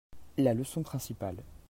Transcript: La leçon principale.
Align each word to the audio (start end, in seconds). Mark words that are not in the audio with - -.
La 0.37 0.55
leçon 0.55 0.81
principale. 0.81 1.43